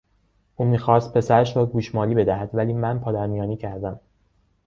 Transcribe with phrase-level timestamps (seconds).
[0.55, 3.99] او میخواست پسرش را گوشمالی بدهد ولی من پا در میانی کردم.